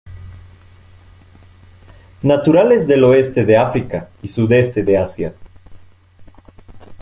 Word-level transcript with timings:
Naturales 2.23 2.87
del 2.87 3.03
oeste 3.03 3.45
de 3.45 3.55
África 3.57 4.09
y 4.23 4.29
sudeste 4.29 4.81
de 4.81 4.97
Asia. 4.97 5.35